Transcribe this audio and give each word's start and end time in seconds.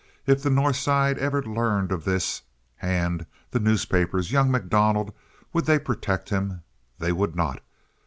If 0.25 0.41
the 0.41 0.49
North 0.49 0.77
Side 0.77 1.19
ever 1.19 1.43
learned 1.43 1.91
of 1.91 2.05
this—Hand, 2.05 3.27
the 3.51 3.59
newspapers, 3.59 4.31
young 4.31 4.49
MacDonald—would 4.49 5.65
they 5.65 5.77
protect 5.77 6.29
him? 6.29 6.63
They 6.97 7.11
would 7.11 7.35
not. 7.35 7.61